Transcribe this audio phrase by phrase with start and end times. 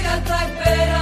[0.00, 0.99] vida está esperando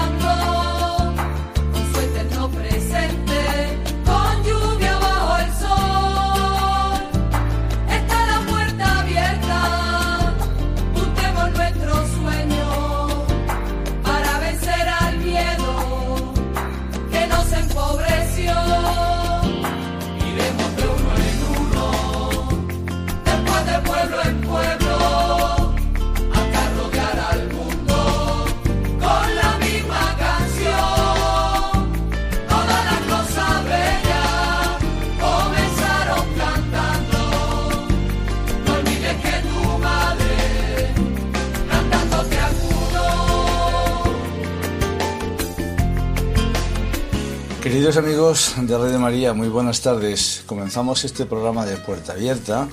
[47.89, 50.43] Queridos amigos de Radio María, muy buenas tardes.
[50.45, 52.69] Comenzamos este programa de Puerta Abierta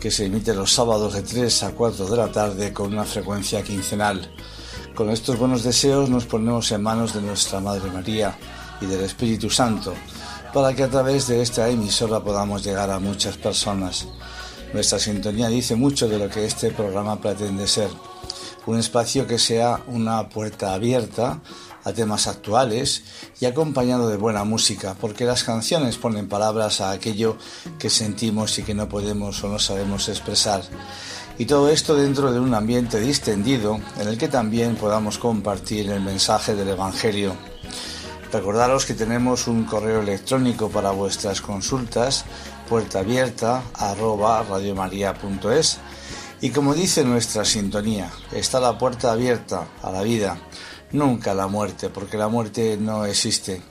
[0.00, 3.62] que se emite los sábados de 3 a 4 de la tarde con una frecuencia
[3.62, 4.32] quincenal.
[4.94, 8.34] Con estos buenos deseos nos ponemos en manos de nuestra Madre María
[8.80, 9.92] y del Espíritu Santo
[10.54, 14.08] para que a través de esta emisora podamos llegar a muchas personas.
[14.72, 17.90] Nuestra sintonía dice mucho de lo que este programa pretende ser.
[18.64, 21.42] Un espacio que sea una puerta abierta
[21.86, 23.04] a temas actuales
[23.40, 27.38] y acompañado de buena música, porque las canciones ponen palabras a aquello
[27.78, 30.62] que sentimos y que no podemos o no sabemos expresar.
[31.38, 36.00] Y todo esto dentro de un ambiente distendido en el que también podamos compartir el
[36.00, 37.36] mensaje del Evangelio.
[38.32, 42.24] Recordaros que tenemos un correo electrónico para vuestras consultas,
[42.68, 45.78] puerta abierta arroba radiomaria.es
[46.40, 50.36] y como dice nuestra sintonía, está la puerta abierta a la vida,
[50.92, 53.62] nunca la muerte, porque la muerte no existe.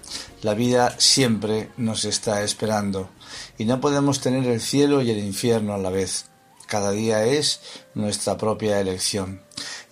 [0.41, 3.09] La vida siempre nos está esperando
[3.57, 6.25] y no podemos tener el cielo y el infierno a la vez.
[6.67, 7.61] Cada día es
[7.93, 9.41] nuestra propia elección.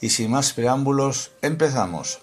[0.01, 2.22] Y sin más preámbulos, empezamos.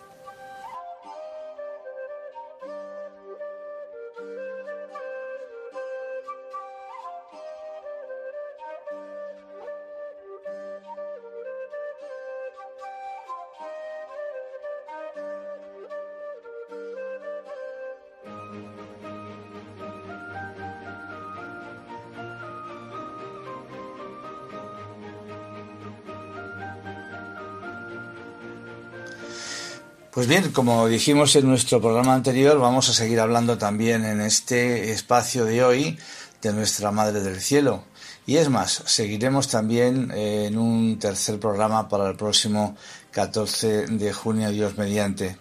[30.12, 34.90] Pues bien, como dijimos en nuestro programa anterior, vamos a seguir hablando también en este
[34.90, 35.98] espacio de hoy
[36.42, 37.84] de nuestra Madre del Cielo.
[38.26, 42.76] Y es más, seguiremos también en un tercer programa para el próximo
[43.12, 45.38] 14 de junio, Dios mediante.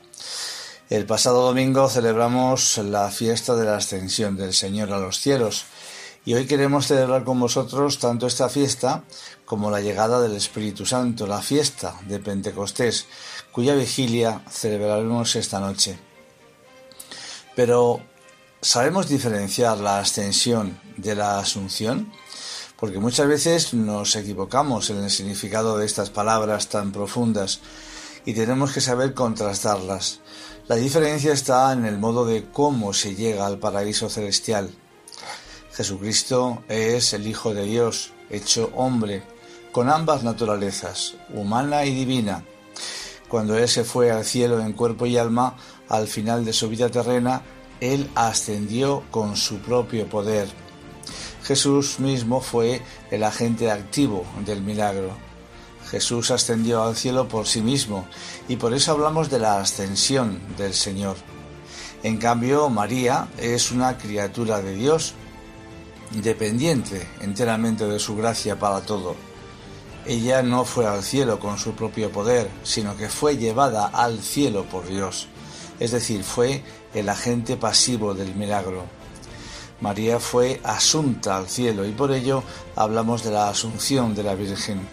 [0.92, 5.66] El pasado domingo celebramos la fiesta de la ascensión del Señor a los cielos
[6.26, 9.04] y hoy queremos celebrar con vosotros tanto esta fiesta
[9.46, 13.08] como la llegada del Espíritu Santo, la fiesta de Pentecostés,
[13.52, 16.00] cuya vigilia celebraremos esta noche.
[17.56, 18.02] Pero,
[18.62, 22.12] ¿sabemos diferenciar la ascensión de la asunción?
[22.80, 27.60] Porque muchas veces nos equivocamos en el significado de estas palabras tan profundas
[28.26, 30.22] y tenemos que saber contrastarlas.
[30.68, 34.70] La diferencia está en el modo de cómo se llega al paraíso celestial.
[35.74, 39.24] Jesucristo es el Hijo de Dios, hecho hombre,
[39.72, 42.46] con ambas naturalezas, humana y divina.
[43.30, 45.56] Cuando Él se fue al cielo en cuerpo y alma,
[45.88, 47.44] al final de su vida terrena,
[47.80, 50.50] Él ascendió con su propio poder.
[51.44, 52.82] Jesús mismo fue
[53.12, 55.12] el agente activo del milagro.
[55.90, 58.06] Jesús ascendió al cielo por sí mismo
[58.48, 61.16] y por eso hablamos de la ascensión del Señor.
[62.04, 65.14] En cambio, María es una criatura de Dios,
[66.12, 69.29] dependiente enteramente de su gracia para todo.
[70.06, 74.66] Ella no fue al cielo con su propio poder, sino que fue llevada al cielo
[74.66, 75.28] por Dios,
[75.80, 76.64] es decir, fue
[76.94, 78.84] el agente pasivo del milagro.
[79.82, 82.44] María fue asunta al cielo y por ello
[82.76, 84.88] hablamos de la asunción de la Virgen.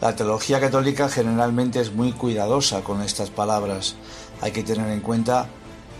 [0.00, 3.96] La teología católica generalmente es muy cuidadosa con estas palabras.
[4.40, 5.48] Hay que tener en cuenta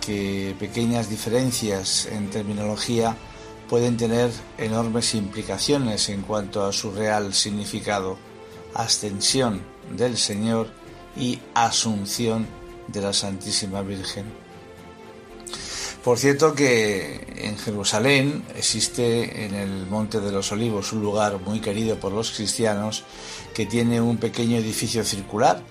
[0.00, 3.16] que pequeñas diferencias en terminología
[3.70, 8.18] pueden tener enormes implicaciones en cuanto a su real significado,
[8.74, 9.62] ascensión
[9.96, 10.66] del Señor
[11.16, 12.48] y asunción
[12.88, 14.24] de la Santísima Virgen.
[16.02, 21.60] Por cierto que en Jerusalén existe en el Monte de los Olivos un lugar muy
[21.60, 23.04] querido por los cristianos
[23.54, 25.62] que tiene un pequeño edificio circular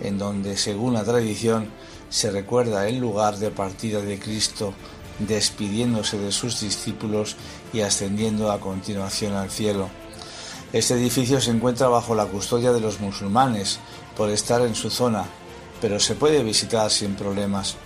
[0.00, 1.68] en donde según la tradición
[2.10, 4.74] se recuerda el lugar de partida de Cristo
[5.18, 7.36] despidiéndose de sus discípulos
[7.72, 9.88] y ascendiendo a continuación al cielo.
[10.72, 13.78] Este edificio se encuentra bajo la custodia de los musulmanes
[14.16, 15.24] por estar en su zona,
[15.80, 17.76] pero se puede visitar sin problemas.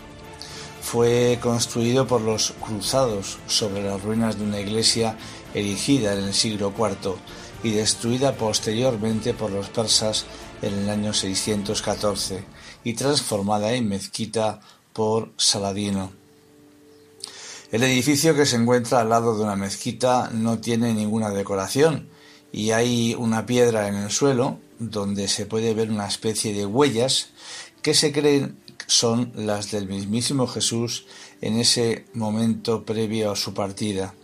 [0.81, 5.17] Fue construido por los cruzados sobre las ruinas de una iglesia
[5.53, 7.17] erigida en el siglo IV
[7.63, 10.25] y destruida posteriormente por los persas
[10.63, 12.45] en el año 614
[12.85, 14.61] y transformada en mezquita
[14.93, 16.11] por Saladino.
[17.71, 22.09] El edificio que se encuentra al lado de una mezquita no tiene ninguna decoración
[22.51, 27.29] y hay una piedra en el suelo donde se puede ver una especie de huellas
[27.83, 28.57] que se creen
[28.87, 31.05] son las del mismísimo Jesús
[31.43, 34.15] en ese momento previo a su partida.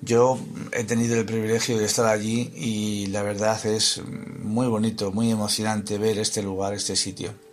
[0.00, 0.38] Yo
[0.70, 4.00] he tenido el privilegio de estar allí y la verdad es
[4.40, 7.47] muy bonito, muy emocionante ver este lugar, este sitio.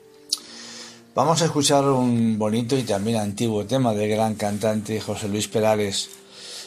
[1.15, 6.09] Vamos a escuchar un bonito y también antiguo tema del gran cantante José Luis Perales.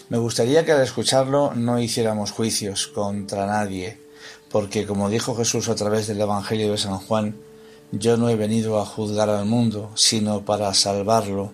[0.08, 4.00] Me gustaría que al escucharlo no hiciéramos juicios contra nadie,
[4.50, 7.36] porque como dijo Jesús a través del Evangelio de San Juan,
[7.92, 11.52] yo no he venido a juzgar al mundo, sino para salvarlo.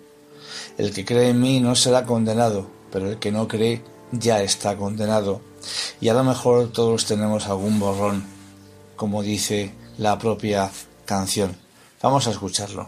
[0.79, 3.83] El que cree en mí no será condenado, pero el que no cree
[4.13, 5.41] ya está condenado.
[6.01, 8.25] Y a lo mejor todos tenemos algún borrón,
[8.95, 10.71] como dice la propia
[11.07, 11.64] canción.
[12.05, 12.87] Vamos a escucharlo.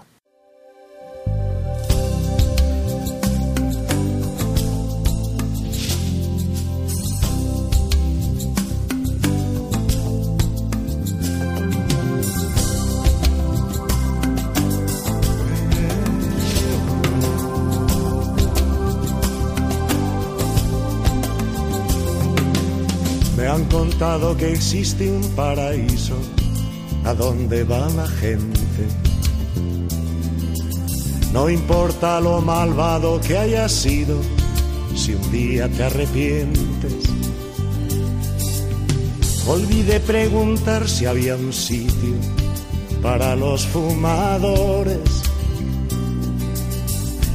[23.34, 26.18] Me han contado que existe un paraíso
[27.06, 29.05] a donde va la gente
[31.36, 34.18] no importa lo malvado que hayas sido,
[34.94, 36.94] si un día te arrepientes.
[39.46, 42.14] Olvidé preguntar si había un sitio
[43.02, 44.98] para los fumadores.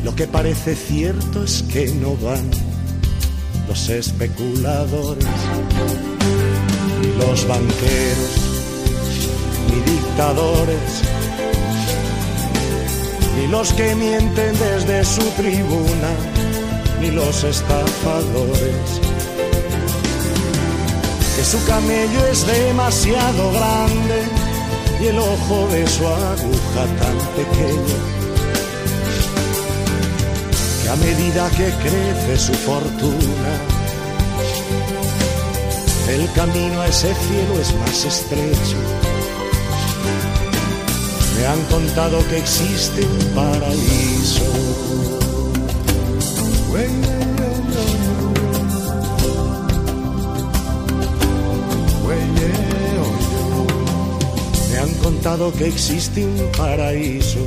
[0.04, 2.50] Lo que parece cierto es que no van
[3.68, 5.28] los especuladores,
[7.02, 8.34] ni los banqueros,
[9.70, 11.21] ni dictadores
[13.52, 16.12] los que mienten desde su tribuna,
[17.02, 19.02] ni los estafadores.
[21.36, 24.24] Que su camello es demasiado grande
[25.02, 27.98] y el ojo de su aguja tan pequeño.
[30.82, 33.54] Que a medida que crece su fortuna,
[36.10, 39.11] el camino a ese cielo es más estrecho
[41.42, 44.44] me han contado que existe un paraíso.
[54.72, 57.40] Me han contado que existe un paraíso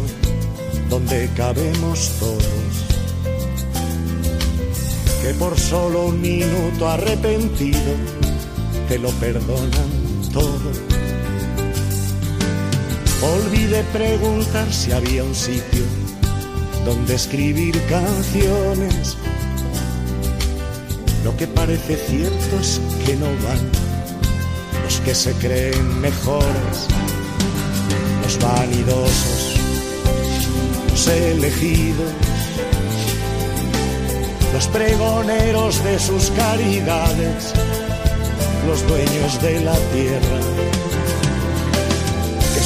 [0.91, 2.75] donde cabemos todos.
[5.23, 7.95] Que por solo un minuto arrepentido
[8.89, 9.91] te lo perdonan
[10.33, 10.94] todo
[13.33, 15.83] Olvidé preguntar si había un sitio
[16.85, 19.17] donde escribir canciones.
[21.25, 23.71] Lo que parece cierto es que no van
[24.85, 26.87] los que se creen mejores,
[28.23, 29.55] los vanidosos,
[30.91, 32.13] los elegidos,
[34.53, 37.55] los pregoneros de sus caridades,
[38.67, 40.74] los dueños de la tierra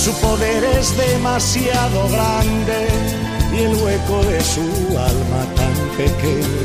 [0.08, 2.88] su poder es demasiado grande
[3.52, 4.62] y el hueco de su
[4.96, 6.62] alma tan pequeño.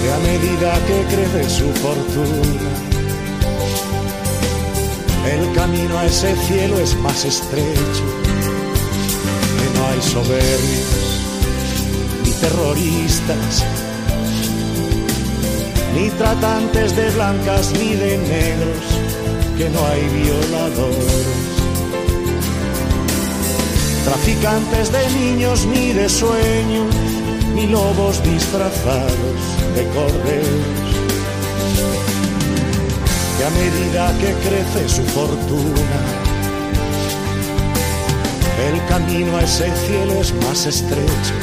[0.00, 2.70] Que a medida que crece su fortuna,
[5.26, 8.06] El camino a ese cielo es más estrecho,
[9.58, 11.06] que no hay soberbios
[12.22, 13.64] ni terroristas,
[15.94, 19.05] ni tratantes de blancas ni de negros,
[19.56, 21.56] que no hay violadores
[24.06, 26.94] traficantes de niños ni de sueños,
[27.54, 29.40] ni lobos disfrazados
[29.74, 30.86] de corderos.
[33.36, 36.00] Que a medida que crece su fortuna,
[38.68, 41.34] el camino a ese cielo es más estrecho.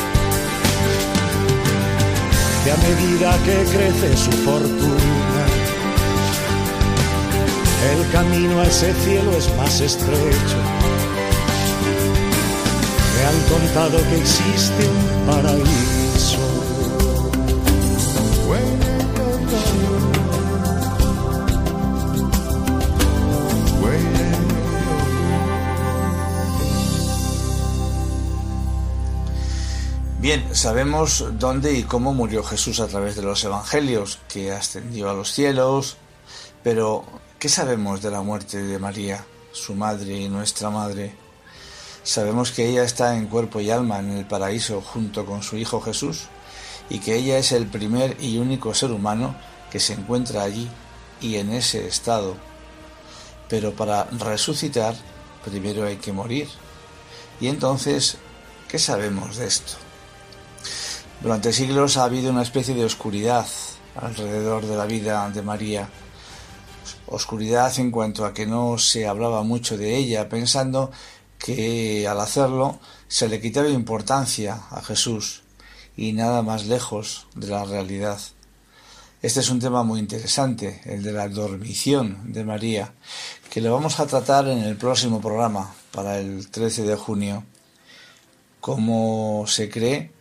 [2.63, 5.22] Que a medida que crece su fortuna,
[7.91, 10.57] el camino a ese cielo es más estrecho
[13.23, 16.73] me han contado que existe un paraíso.
[30.19, 35.13] Bien, sabemos dónde y cómo murió Jesús a través de los evangelios, que ascendió a
[35.13, 35.97] los cielos,
[36.63, 37.03] pero
[37.43, 41.13] ¿qué sabemos de la muerte de María, su madre y nuestra madre?
[42.01, 45.81] Sabemos que ella está en cuerpo y alma en el paraíso junto con su Hijo
[45.81, 46.29] Jesús
[46.89, 49.35] y que ella es el primer y único ser humano
[49.69, 50.69] que se encuentra allí
[51.19, 52.37] y en ese estado.
[53.49, 54.95] Pero para resucitar
[55.43, 56.47] primero hay que morir.
[57.41, 58.15] Y entonces,
[58.69, 59.73] ¿qué sabemos de esto?
[61.19, 63.45] Durante siglos ha habido una especie de oscuridad
[63.97, 65.89] alrededor de la vida de María.
[67.07, 70.91] Oscuridad en cuanto a que no se hablaba mucho de ella, pensando
[71.37, 75.43] que al hacerlo se le quitaba importancia a Jesús
[75.97, 78.19] y nada más lejos de la realidad.
[79.21, 82.93] Este es un tema muy interesante, el de la dormición de María,
[83.49, 87.45] que lo vamos a tratar en el próximo programa para el 13 de junio.
[88.59, 90.11] Cómo se cree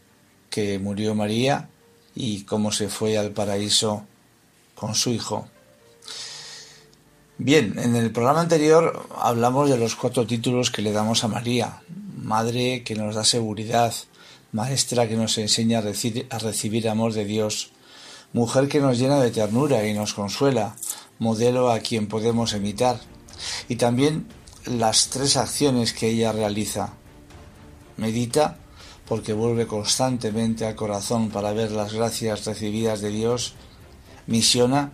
[0.51, 1.69] que murió María
[2.15, 4.05] y cómo se fue al paraíso
[4.75, 5.49] con su hijo.
[7.39, 11.81] Bien, en el programa anterior hablamos de los cuatro títulos que le damos a María.
[12.19, 13.95] Madre que nos da seguridad,
[14.53, 17.73] maestra que nos enseña a recibir, amor de Dios,
[18.35, 20.77] mujer que nos llena de ternura y nos consuela,
[21.19, 23.01] modelo a quien podemos imitar,
[23.67, 24.27] y también
[24.67, 26.93] las tres acciones que ella realiza.
[27.97, 28.59] Medita
[29.09, 33.55] porque vuelve constantemente al corazón para ver las gracias recibidas de Dios,
[34.27, 34.93] misiona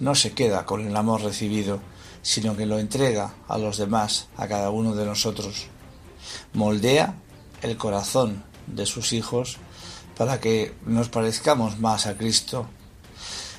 [0.00, 1.80] no se queda con el amor recibido,
[2.22, 5.66] sino que lo entrega a los demás, a cada uno de nosotros.
[6.52, 7.14] Moldea
[7.62, 9.58] el corazón de sus hijos
[10.16, 12.66] para que nos parezcamos más a Cristo.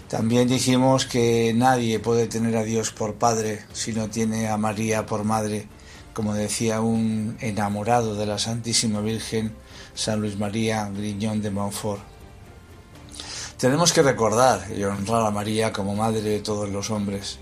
[0.09, 5.05] También dijimos que nadie puede tener a Dios por padre si no tiene a María
[5.05, 5.67] por madre,
[6.13, 9.53] como decía un enamorado de la Santísima Virgen,
[9.93, 12.16] San Luis María Griñón de Montfort.
[13.57, 17.39] Tenemos que recordar y honrar a María como madre de todos los hombres.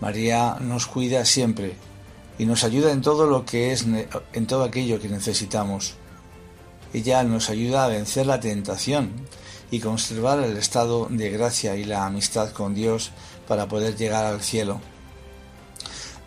[0.00, 1.76] María nos cuida siempre
[2.38, 5.96] y nos ayuda en todo lo que es en todo aquello que necesitamos.
[6.94, 9.10] Ella nos ayuda a vencer la tentación
[9.70, 13.10] y conservar el estado de gracia y la amistad con Dios
[13.46, 14.80] para poder llegar al cielo.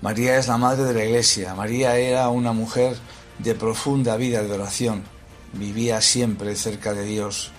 [0.01, 1.55] María es la madre de la iglesia.
[1.55, 2.95] María era una mujer
[3.39, 5.05] de profunda vida de oración.
[5.53, 7.51] Vivía siempre cerca de Dios.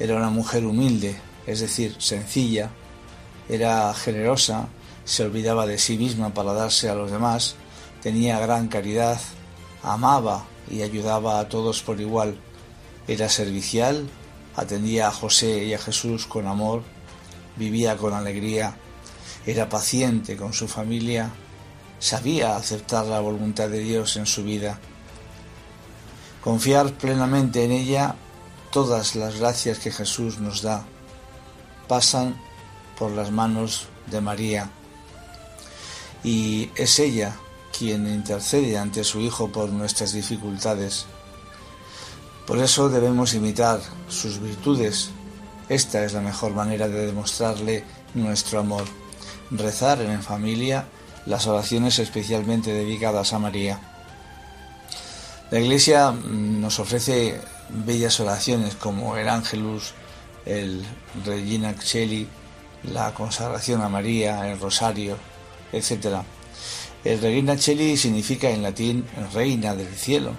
[0.00, 1.14] Era una mujer humilde,
[1.46, 2.70] es decir, sencilla,
[3.50, 4.68] era generosa,
[5.04, 7.54] se olvidaba de sí misma para darse a los demás,
[8.02, 9.20] tenía gran caridad,
[9.82, 12.36] amaba y ayudaba a todos por igual,
[13.08, 14.08] era servicial,
[14.56, 16.82] atendía a José y a Jesús con amor,
[17.56, 18.76] vivía con alegría,
[19.44, 21.30] era paciente con su familia,
[21.98, 24.80] sabía aceptar la voluntad de Dios en su vida.
[26.42, 28.14] Confiar plenamente en ella
[28.70, 30.84] todas las gracias que Jesús nos da
[31.88, 32.40] pasan
[32.98, 34.70] por las manos de María
[36.22, 37.36] y es ella
[37.76, 41.06] quien intercede ante su Hijo por nuestras dificultades.
[42.46, 45.10] Por eso debemos imitar sus virtudes.
[45.68, 47.84] Esta es la mejor manera de demostrarle
[48.14, 48.84] nuestro amor.
[49.50, 50.86] Rezar en familia
[51.26, 53.80] las oraciones especialmente dedicadas a María.
[55.50, 57.40] La Iglesia mm, nos ofrece
[57.72, 59.94] bellas oraciones como el Ángelus,
[60.44, 60.84] el
[61.24, 62.28] Regina Celi,
[62.84, 65.16] la consagración a María, el Rosario,
[65.72, 66.22] etc.
[67.04, 70.32] El Regina Celi significa en latín Reina del Cielo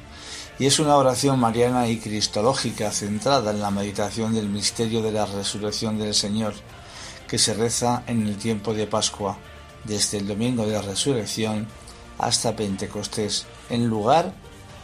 [0.60, 5.26] y es una oración mariana y cristológica centrada en la meditación del misterio de la
[5.26, 6.54] resurrección del Señor
[7.28, 9.38] que se reza en el tiempo de Pascua.
[9.84, 11.66] desde el domingo de la resurrección
[12.20, 14.34] hasta Pentecostés, en lugar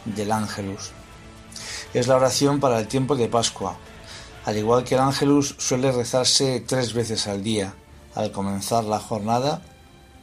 [0.04, 0.90] del ángelus.
[1.94, 3.78] Es la oración para el tiempo de Pascua.
[4.44, 7.74] Al igual que el ángelus suele rezarse tres veces al día,
[8.14, 9.62] al comenzar la jornada,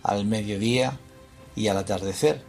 [0.03, 0.99] al mediodía
[1.55, 2.43] y al atardecer,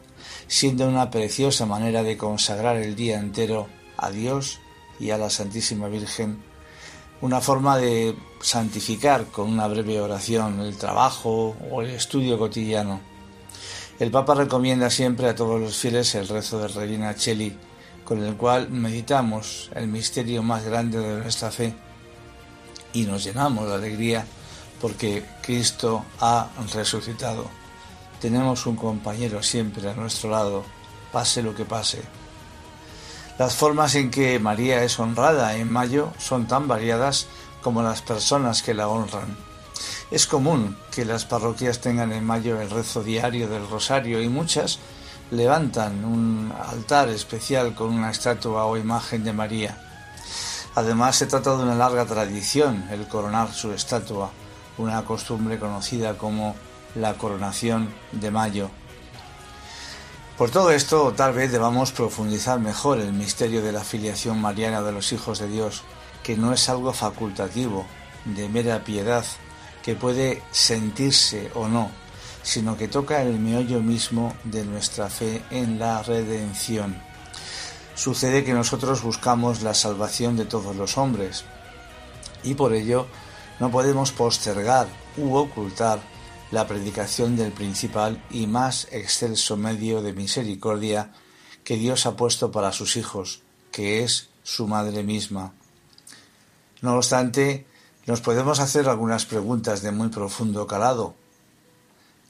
[0.49, 4.61] siendo una preciosa manera de consagrar el día entero a Dios
[5.01, 6.43] y a la Santísima Virgen,
[7.23, 13.01] una forma de santificar con una breve oración el trabajo o el estudio cotidiano.
[13.99, 17.57] El Papa recomienda siempre a todos los fieles el rezo de Regina Cheli,
[18.07, 21.75] con el cual meditamos el misterio más grande de nuestra fe
[22.93, 24.25] y nos llenamos de alegría
[24.81, 27.51] porque Cristo ha resucitado.
[28.21, 30.65] Tenemos un compañero siempre a nuestro lado,
[31.13, 32.01] pase lo que pase.
[33.39, 37.27] Las formas en que María es honrada en mayo son tan variadas
[37.61, 39.37] como las personas que la honran.
[40.13, 44.79] Es común que las parroquias tengan en mayo el rezo diario del rosario y muchas
[45.31, 49.79] levantan un altar especial con una estatua o imagen de María.
[50.75, 54.31] Además se trata de una larga tradición el coronar su estatua,
[54.79, 56.55] una costumbre conocida como
[56.95, 58.71] la coronación de mayo.
[60.37, 64.93] Por todo esto, tal vez debamos profundizar mejor el misterio de la filiación mariana de
[64.93, 65.83] los hijos de Dios,
[66.23, 67.87] que no es algo facultativo,
[68.27, 69.25] de mera piedad,
[69.83, 71.91] que puede sentirse o no,
[72.47, 76.97] sino que toca el meollo mismo de nuestra fe en la redención.
[77.97, 81.45] Sucede que nosotros buscamos la salvación de todos los hombres
[82.45, 83.09] y por ello
[83.59, 84.87] no podemos postergar
[85.17, 85.99] u ocultar
[86.53, 91.11] la predicación del principal y más excelso medio de misericordia
[91.65, 93.43] que Dios ha puesto para sus hijos,
[93.73, 95.53] que es su madre misma.
[96.81, 97.67] No obstante,
[98.07, 101.17] nos podemos hacer algunas preguntas de muy profundo calado.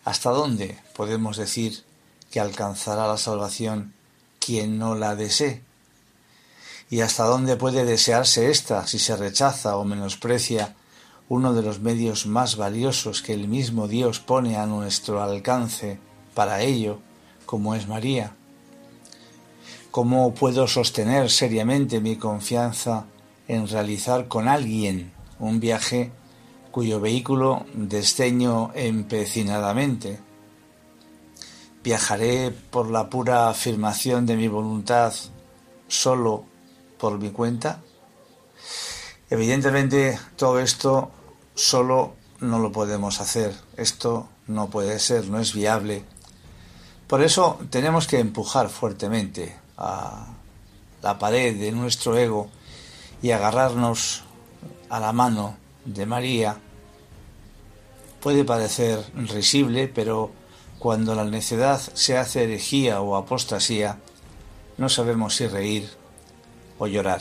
[0.06, 1.82] ¿Hasta dónde podemos decir
[2.30, 3.92] que alcanzará la salvación
[4.38, 5.64] quien no la desee?
[6.88, 10.76] ¿Y hasta dónde puede desearse ésta si se rechaza o menosprecia
[11.28, 15.98] uno de los medios más valiosos que el mismo Dios pone a nuestro alcance
[16.34, 17.00] para ello,
[17.44, 18.36] como es María?
[19.90, 23.06] ¿Cómo puedo sostener seriamente mi confianza
[23.48, 26.12] en realizar con alguien un viaje
[26.76, 30.20] cuyo vehículo desdeño empecinadamente.
[31.82, 35.14] Viajaré por la pura afirmación de mi voluntad
[35.88, 36.44] solo
[36.98, 37.80] por mi cuenta.
[39.30, 41.10] Evidentemente todo esto
[41.54, 43.54] solo no lo podemos hacer.
[43.78, 46.04] Esto no puede ser, no es viable.
[47.06, 50.26] Por eso tenemos que empujar fuertemente a
[51.00, 52.50] la pared de nuestro ego
[53.22, 54.24] y agarrarnos
[54.90, 56.60] a la mano de María
[58.26, 60.32] puede parecer risible, pero
[60.80, 64.00] cuando la necedad se hace herejía o apostasía,
[64.78, 65.88] no sabemos si reír
[66.80, 67.20] o llorar.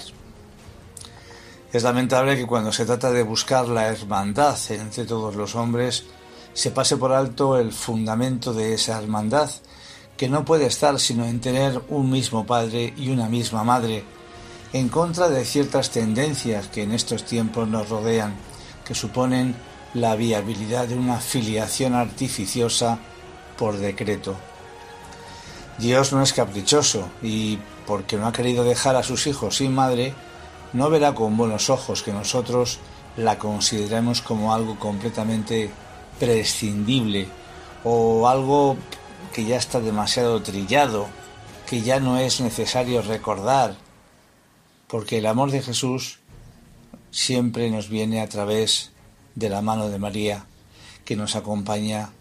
[1.71, 6.05] Es lamentable que cuando se trata de buscar la hermandad entre todos los hombres,
[6.55, 9.51] se pase por alto el fundamento de esa hermandad,
[10.17, 14.03] que no puede estar sino en tener un mismo padre y una misma madre,
[14.73, 18.33] en contra de ciertas tendencias que en estos tiempos nos rodean,
[18.83, 19.55] que suponen
[19.95, 22.99] la viabilidad de una filiación artificiosa
[23.57, 24.35] por decreto.
[25.77, 30.13] Dios no es caprichoso y, porque no ha querido dejar a sus hijos sin madre,
[30.73, 32.79] no verá con buenos ojos que nosotros
[33.15, 35.71] la consideremos como algo completamente
[36.19, 37.27] prescindible
[37.85, 38.75] o algo
[39.33, 41.07] que ya está demasiado trillado,
[41.69, 43.75] que ya no es necesario recordar
[44.87, 46.19] porque el amor de Jesús
[47.11, 48.91] siempre nos viene a través
[49.35, 50.45] de la mano de María,
[51.03, 52.11] que nos acompaña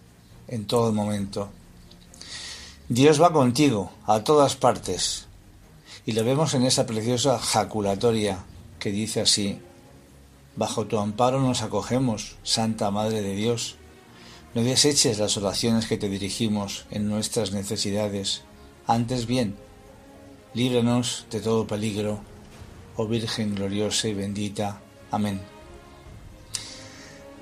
[0.49, 1.49] en todo momento.
[2.89, 5.27] Dios va contigo a todas partes,
[6.07, 8.45] y lo vemos en esa preciosa jaculatoria
[8.79, 9.61] que dice así,
[10.57, 13.77] Bajo tu amparo nos acogemos, Santa Madre de Dios.
[14.55, 18.43] No deseches las oraciones que te dirigimos en nuestras necesidades,
[18.87, 19.57] antes bien,
[20.53, 22.21] líbranos de todo peligro
[22.97, 24.81] oh Virgen gloriosa y bendita.
[25.11, 25.54] Amén.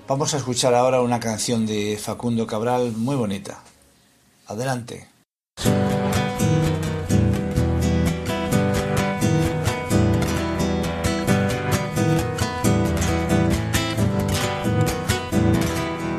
[0.07, 3.63] Vamos a escuchar ahora una canción de Facundo Cabral muy bonita.
[4.47, 5.09] Adelante.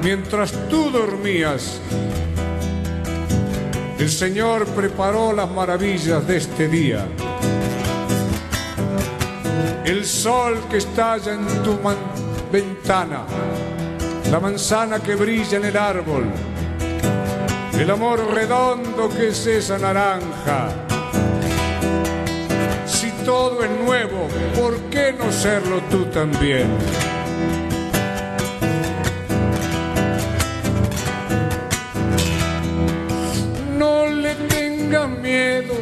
[0.02, 1.80] Mientras tú dormías,
[4.00, 7.08] el Señor preparó las maravillas de este día
[9.86, 11.78] el sol que estalla en tu
[12.52, 13.26] ventana,
[14.34, 16.26] la manzana que brilla en el árbol,
[17.80, 20.70] el amor redondo que es esa naranja.
[22.88, 24.28] Si todo es nuevo,
[24.60, 26.66] ¿por qué no serlo tú también?
[33.78, 35.76] No le tengas miedo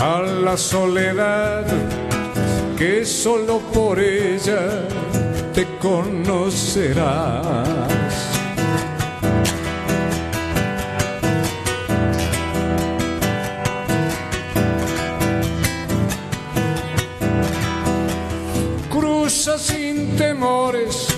[0.00, 1.66] a la soledad,
[2.78, 4.88] que solo por ella
[5.58, 7.58] te conocerás.
[18.88, 21.08] Cruza sin temores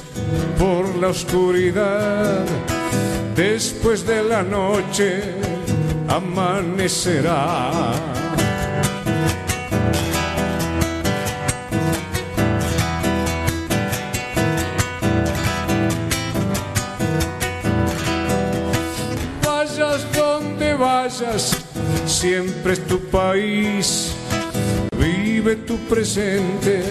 [0.59, 2.46] por la oscuridad,
[3.37, 5.35] después de la noche
[6.09, 7.92] amanecerá.
[22.72, 24.14] Es tu país.
[24.98, 26.83] Vive tu presente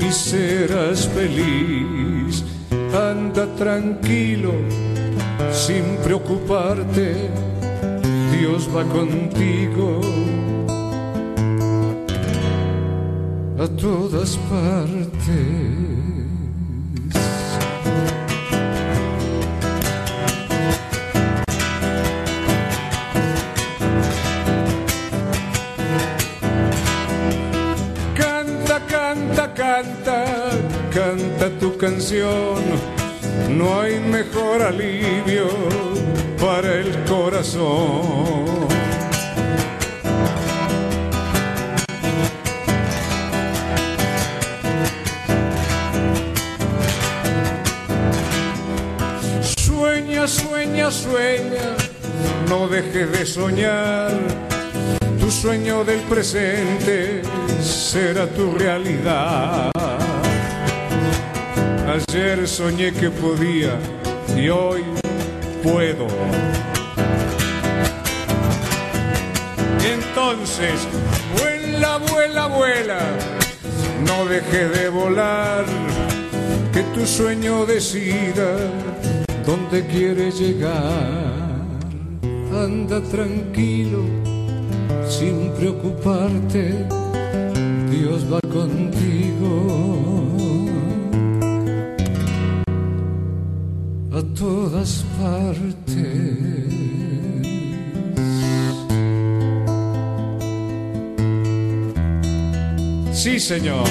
[0.00, 2.44] y serás feliz.
[2.92, 4.52] Anda tranquilo,
[5.52, 7.30] sin preocuparte.
[8.32, 10.00] Dios va contigo
[13.58, 16.17] a todas partes.
[31.98, 35.48] No hay mejor alivio
[36.40, 38.68] para el corazón.
[49.42, 51.76] Sueña, sueña, sueña,
[52.48, 54.12] no dejes de soñar.
[55.18, 57.22] Tu sueño del presente
[57.60, 59.72] será tu realidad.
[61.98, 63.76] Ayer soñé que podía
[64.36, 64.84] y hoy
[65.64, 66.06] puedo.
[69.82, 70.86] Entonces,
[71.36, 73.00] vuela, vuela, vuela,
[74.06, 75.64] no dejes de volar,
[76.72, 78.56] que tu sueño decida
[79.44, 81.08] dónde quieres llegar.
[82.52, 84.04] Anda tranquilo,
[85.08, 86.86] sin preocuparte,
[87.90, 89.97] Dios va contigo.
[103.12, 103.84] Sí, Señor.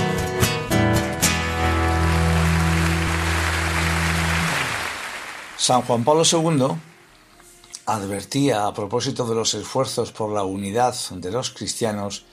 [5.58, 6.78] San Juan Pablo II
[7.88, 12.26] advertía a propósito de los esfuerzos por la unidad de los cristianos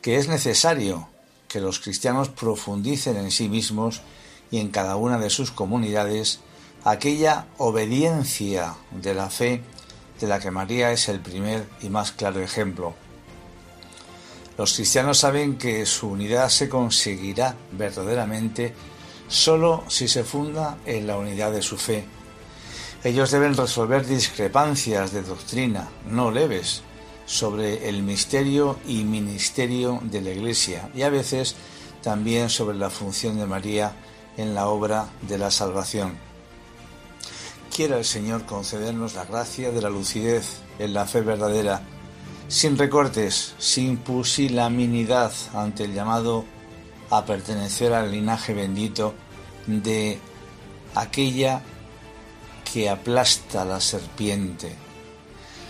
[0.00, 1.08] que es necesario
[1.48, 4.02] que los cristianos profundicen en sí mismos
[4.52, 6.38] y en cada una de sus comunidades
[6.90, 9.60] aquella obediencia de la fe
[10.18, 12.94] de la que María es el primer y más claro ejemplo.
[14.56, 18.74] Los cristianos saben que su unidad se conseguirá verdaderamente
[19.28, 22.06] solo si se funda en la unidad de su fe.
[23.04, 26.82] Ellos deben resolver discrepancias de doctrina, no leves,
[27.26, 31.54] sobre el misterio y ministerio de la Iglesia y a veces
[32.02, 33.92] también sobre la función de María
[34.38, 36.27] en la obra de la salvación.
[37.78, 41.80] Quiera el Señor concedernos la gracia de la lucidez en la fe verdadera,
[42.48, 46.44] sin recortes, sin pusilaminidad ante el llamado
[47.08, 49.14] a pertenecer al linaje bendito
[49.68, 50.18] de
[50.96, 51.62] aquella
[52.64, 54.72] que aplasta la serpiente.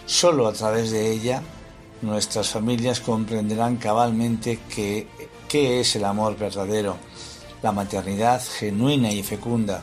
[0.07, 1.43] Solo a través de ella
[2.01, 5.07] nuestras familias comprenderán cabalmente qué
[5.51, 6.97] es el amor verdadero,
[7.63, 9.83] la maternidad genuina y fecunda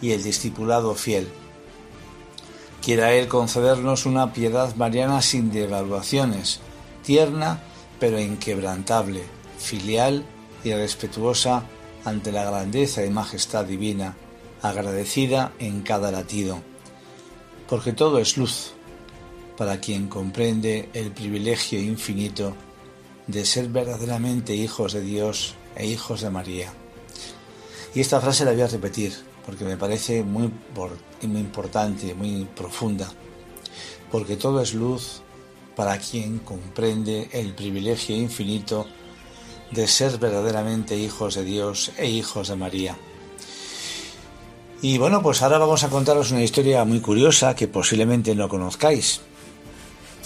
[0.00, 1.41] y el discipulado fiel.
[2.82, 6.58] Quiera Él concedernos una piedad mariana sin devaluaciones,
[7.04, 7.60] tierna
[8.00, 9.22] pero inquebrantable,
[9.56, 10.24] filial
[10.64, 11.62] y respetuosa
[12.04, 14.16] ante la grandeza y majestad divina,
[14.62, 16.60] agradecida en cada latido,
[17.68, 18.72] porque todo es luz
[19.56, 22.56] para quien comprende el privilegio infinito
[23.28, 26.72] de ser verdaderamente hijos de Dios e hijos de María.
[27.94, 29.12] Y esta frase la voy a repetir
[29.46, 30.50] porque me parece muy,
[31.26, 33.10] muy importante, muy profunda,
[34.10, 35.22] porque todo es luz
[35.76, 38.86] para quien comprende el privilegio infinito
[39.70, 42.96] de ser verdaderamente hijos de Dios e hijos de María.
[44.82, 49.20] Y bueno, pues ahora vamos a contaros una historia muy curiosa que posiblemente no conozcáis.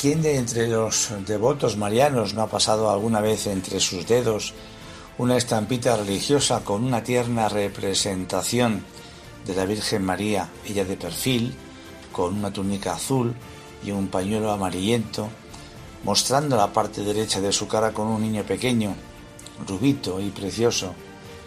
[0.00, 4.54] ¿Quién de entre los devotos marianos no ha pasado alguna vez entre sus dedos
[5.18, 8.85] una estampita religiosa con una tierna representación
[9.46, 11.54] de la Virgen María, ella de perfil,
[12.12, 13.35] con una túnica azul
[13.85, 15.28] y un pañuelo amarillento,
[16.04, 18.94] mostrando la parte derecha de su cara con un niño pequeño,
[19.66, 20.94] rubito y precioso,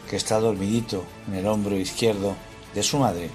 [0.10, 2.36] que está dormidito en el hombro izquierdo
[2.74, 3.30] de su madre.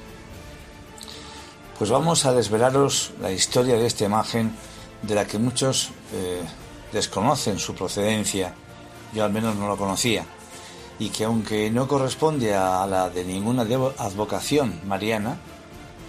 [1.79, 4.55] Pues vamos a desvelaros la historia de esta imagen
[5.03, 6.43] de la que muchos eh,
[6.93, 8.55] desconocen su procedencia,
[9.13, 10.25] yo al menos no lo conocía,
[10.99, 15.39] y que aunque no corresponde a la de ninguna advocación mariana,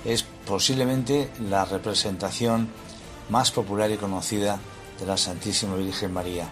[0.04, 2.70] es posiblemente la representación
[3.30, 4.60] más popular y conocida
[5.00, 6.50] de la Santísima Virgen María.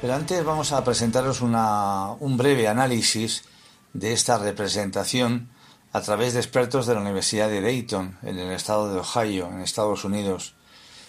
[0.00, 3.44] Pero antes vamos a presentaros un breve análisis
[3.92, 5.50] de esta representación
[5.92, 9.60] a través de expertos de la Universidad de Dayton, en el estado de Ohio, en
[9.60, 10.54] Estados Unidos.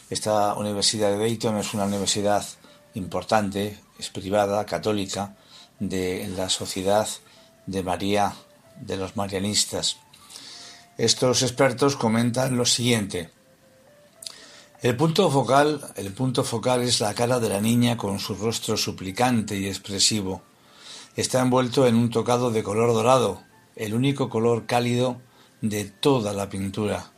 [0.09, 2.43] Esta Universidad de Dayton es una universidad
[2.95, 5.35] importante, es privada, católica,
[5.81, 7.09] de la Sociedad
[7.65, 8.33] de María
[8.79, 9.97] de los Marianistas.
[10.97, 13.31] Estos expertos comentan lo siguiente.
[14.81, 18.77] El punto focal, el punto focal es la cara de la niña con su rostro
[18.77, 20.43] suplicante y expresivo
[21.15, 23.41] está envuelto en un tocado de color dorado,
[23.75, 25.21] el único color cálido
[25.61, 27.11] de toda la pintura.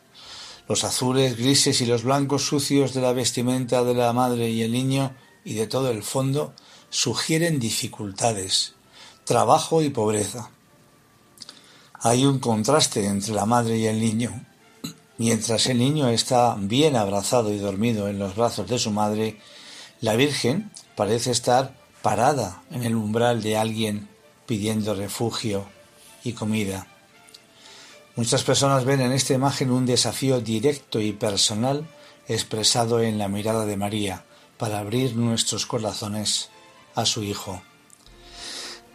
[0.67, 4.71] Los azules, grises y los blancos sucios de la vestimenta de la madre y el
[4.71, 6.53] niño y de todo el fondo
[6.93, 8.75] sugieren dificultades,
[9.23, 10.51] trabajo y pobreza.
[11.99, 14.45] Hay un contraste entre la madre y el niño.
[15.17, 19.39] Mientras el niño está bien abrazado y dormido en los brazos de su madre,
[20.01, 24.07] la Virgen parece estar parada en el umbral de alguien
[24.45, 25.65] pidiendo refugio
[26.23, 26.85] y comida.
[28.15, 31.87] Muchas personas ven en esta imagen un desafío directo y personal
[32.27, 34.25] expresado en la mirada de María
[34.59, 36.52] para abrir nuestros corazones
[36.95, 37.61] a su Hijo.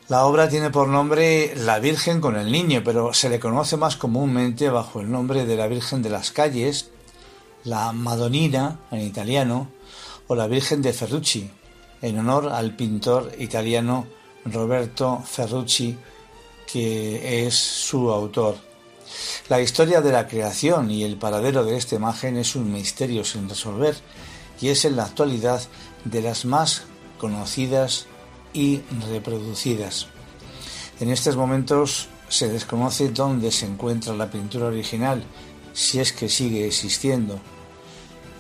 [0.09, 3.97] La obra tiene por nombre La Virgen con el Niño, pero se le conoce más
[3.97, 6.91] comúnmente bajo el nombre de la Virgen de las Calles,
[7.65, 9.69] la Madonina en italiano
[10.27, 11.51] o la Virgen de Ferrucci,
[12.01, 14.07] en honor al pintor italiano
[14.47, 15.99] Roberto Ferrucci,
[16.73, 18.57] que es su autor.
[19.49, 23.49] La historia de la creación y el paradero de esta imagen es un misterio sin
[23.49, 23.95] resolver
[24.61, 25.63] y es en la actualidad
[26.05, 26.85] de las más
[27.19, 28.07] conocidas
[28.53, 30.07] y reproducidas.
[31.01, 35.23] En estos momentos se desconoce dónde se encuentra la pintura original,
[35.73, 37.39] si es que sigue existiendo.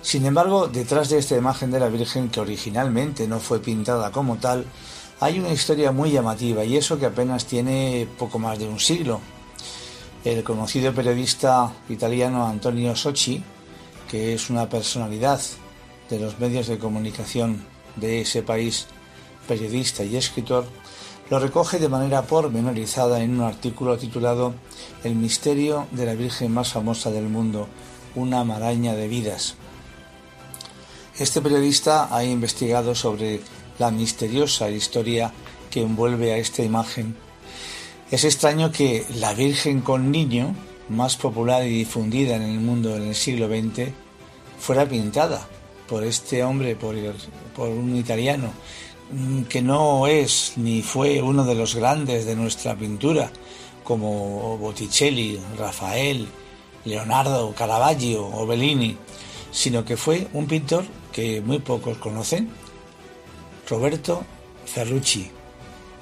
[0.02, 4.36] Sin embargo, detrás de esta imagen de la Virgen, que originalmente no fue pintada como
[4.36, 4.64] tal,
[5.20, 9.20] hay una historia muy llamativa y eso que apenas tiene poco más de un siglo.
[10.24, 13.42] El conocido periodista italiano Antonio Socci,
[14.08, 15.40] que es una personalidad
[16.08, 17.64] de los medios de comunicación
[17.96, 18.86] de ese país,
[19.46, 20.66] periodista y escritor,
[21.30, 24.54] lo recoge de manera pormenorizada en un artículo titulado
[25.04, 27.68] El misterio de la Virgen más famosa del mundo,
[28.14, 29.56] una maraña de vidas,
[31.18, 33.40] este periodista ha investigado sobre
[33.80, 35.32] la misteriosa historia
[35.68, 37.16] que envuelve a esta imagen.
[38.12, 40.54] Es extraño que la Virgen con niño,
[40.88, 43.90] más popular y difundida en el mundo en el siglo XX,
[44.60, 45.48] fuera pintada
[45.88, 46.94] por este hombre, por,
[47.68, 48.52] un italiano,
[49.10, 53.30] mm, que no es ni fue uno de los grandes de nuestra pintura,
[53.82, 56.28] como Botticelli, Rafael,
[56.84, 58.96] Leonardo, Caravaggio o Bellini,
[59.50, 62.50] sino que fue un pintor que muy pocos conocen,
[63.68, 64.24] Roberto
[64.66, 65.30] Ferrucci,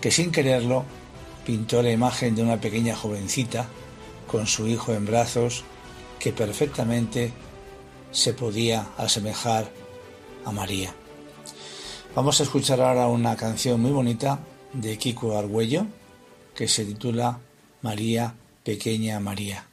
[0.00, 0.84] que sin quererlo
[1.44, 3.68] pintó la imagen de una pequeña jovencita
[4.26, 5.64] con su hijo en brazos
[6.18, 7.32] que perfectamente
[8.10, 9.70] se podía asemejar
[10.44, 10.92] a María.
[12.14, 14.38] Vamos a escuchar ahora una canción muy bonita
[14.72, 15.86] de Kiko Argüello
[16.54, 17.38] que se titula
[17.82, 19.66] María, pequeña María.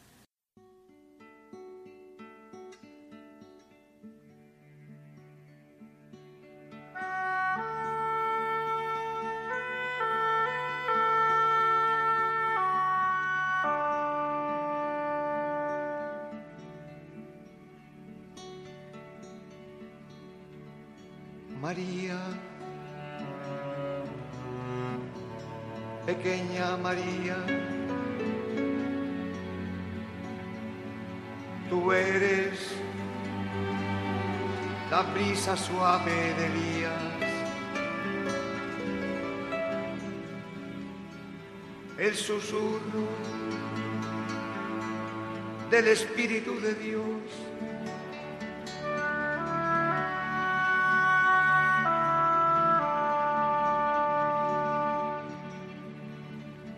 [35.56, 36.94] Suave de Elías,
[41.98, 43.08] el susurro
[45.70, 47.04] del Espíritu de Dios.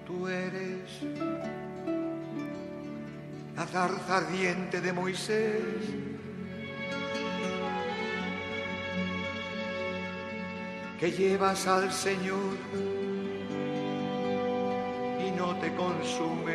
[0.05, 1.01] Tú eres
[3.55, 5.94] la zarza ardiente de Moisés.
[11.05, 12.57] Que llevas al Señor
[15.19, 16.54] y no te consumes.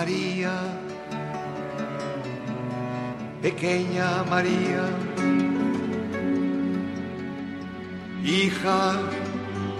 [0.00, 0.54] María,
[3.42, 4.84] pequeña María,
[8.24, 8.94] hija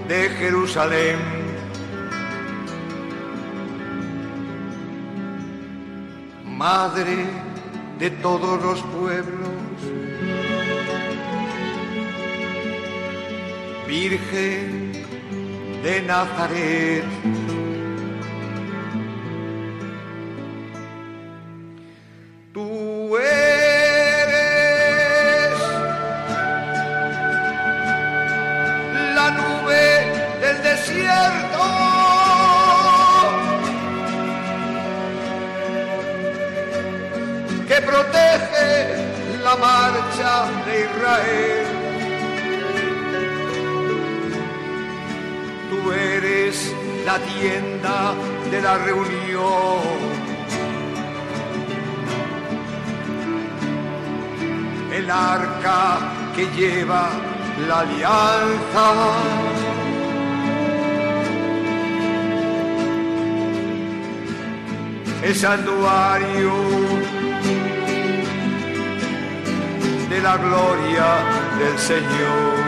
[0.09, 1.18] de Jerusalén.
[6.44, 7.16] Madre
[7.98, 9.78] de todos los pueblos,
[13.88, 14.92] Virgen
[15.83, 17.39] de Nazaret.
[57.81, 58.87] Alianza.
[65.23, 66.53] El santuario
[70.09, 71.09] de la gloria
[71.59, 72.60] del Señor.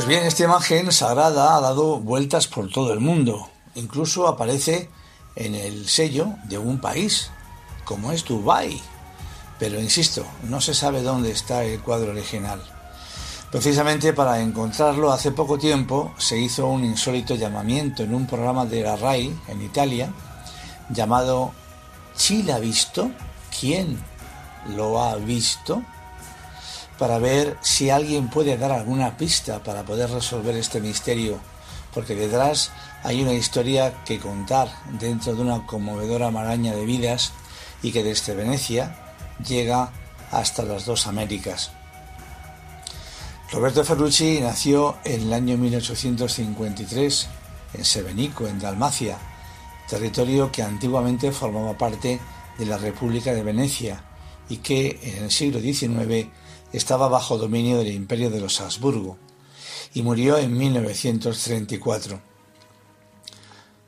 [0.00, 4.88] Pues bien, esta imagen sagrada ha dado vueltas por todo el mundo incluso aparece
[5.36, 7.30] en el sello de un país,
[7.84, 8.80] como es Dubái.
[9.58, 12.62] Pero insisto, no se sabe dónde está el cuadro original.
[13.50, 18.82] Precisamente para encontrarlo, hace poco tiempo se hizo un insólito llamamiento en un programa de
[18.82, 20.10] la RAI en Italia
[20.88, 21.52] llamado
[22.16, 23.10] Chile ha visto?
[23.60, 24.02] ¿Quién
[24.74, 25.82] lo ha visto?
[27.00, 31.40] Para ver si alguien puede dar alguna pista para poder resolver este misterio,
[31.94, 32.72] porque detrás
[33.02, 34.68] hay una historia que contar
[35.00, 37.32] dentro de una conmovedora maraña de vidas
[37.82, 38.94] y que desde Venecia
[39.48, 39.92] llega
[40.30, 41.70] hasta las dos Américas.
[43.50, 47.28] Roberto Ferrucci nació en el año 1853
[47.72, 49.16] en Sebenico, en Dalmacia,
[49.88, 52.20] territorio que antiguamente formaba parte
[52.58, 54.04] de la República de Venecia
[54.50, 56.28] y que en el siglo XIX
[56.72, 59.18] estaba bajo dominio del Imperio de los Habsburgo,
[59.94, 62.20] y murió en 1934.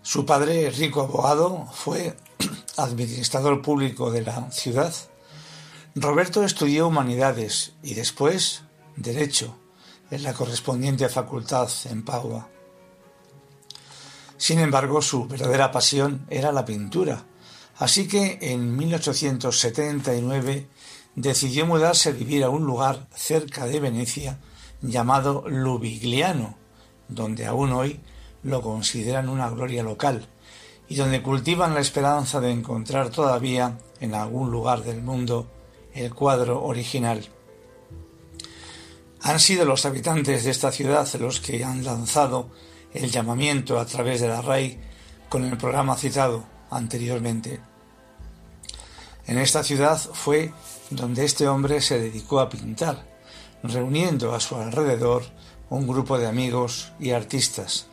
[0.03, 2.17] Su padre, rico abogado, fue
[2.77, 4.93] administrador público de la ciudad.
[5.95, 8.63] Roberto estudió humanidades y después
[8.97, 9.57] derecho
[10.11, 12.49] en la correspondiente facultad en Padua.
[14.37, 17.25] Sin embargo, su verdadera pasión era la pintura,
[17.77, 20.67] así que en 1879
[21.15, 24.39] decidió mudarse a vivir a un lugar cerca de Venecia
[24.81, 26.57] llamado Lubigliano,
[27.09, 28.01] donde aún hoy
[28.43, 30.27] lo consideran una gloria local
[30.89, 35.51] y donde cultivan la esperanza de encontrar todavía en algún lugar del mundo
[35.95, 37.29] el cuadro original.
[39.23, 42.49] Han sido los habitantes de esta ciudad los que han lanzado
[42.93, 44.81] el llamamiento a través de la RAI
[45.29, 47.61] con el programa citado anteriormente.
[49.27, 50.53] En esta ciudad fue
[50.97, 53.05] donde este hombre se dedicó a pintar,
[53.63, 55.25] reuniendo a su alrededor
[55.71, 57.87] un grupo de amigos y artistas.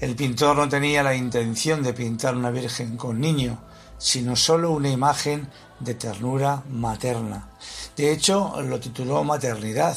[0.00, 3.60] El pintor no tenía la intención de pintar una virgen con niño,
[3.98, 7.50] sino solo una imagen de ternura materna.
[7.96, 9.96] De hecho, lo tituló Maternidad,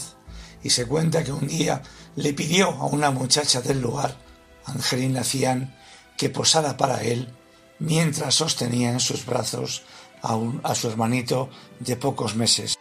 [0.61, 1.81] y se cuenta que un día
[2.15, 4.15] le pidió a una muchacha del lugar
[4.65, 5.75] Angelina Cian
[6.17, 7.33] que posara para él
[7.79, 9.83] mientras sostenía en sus brazos
[10.21, 11.49] a, a su hermanito
[11.79, 12.77] de pocos meses.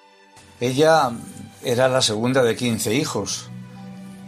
[0.60, 1.10] Ella
[1.62, 3.48] era la segunda de quince hijos.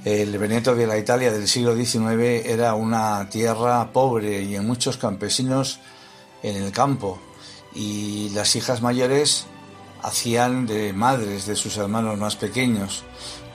[0.04, 4.98] El Veneto de la Italia del siglo XIX era una tierra pobre y en muchos
[4.98, 5.80] campesinos
[6.42, 7.18] en el campo
[7.74, 9.46] y las hijas mayores
[10.02, 13.04] hacían de madres de sus hermanos más pequeños.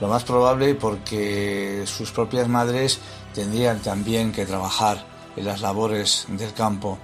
[0.00, 2.98] Lo más probable porque sus propias madres
[3.34, 5.06] tendrían también que trabajar
[5.36, 6.98] en las labores del campo.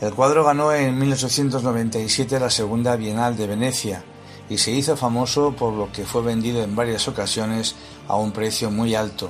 [0.00, 4.04] El cuadro ganó en 1897 la segunda Bienal de Venecia
[4.48, 7.74] y se hizo famoso por lo que fue vendido en varias ocasiones
[8.06, 9.28] a un precio muy alto,